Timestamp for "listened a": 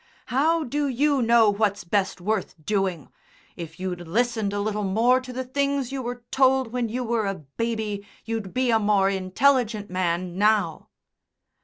4.07-4.59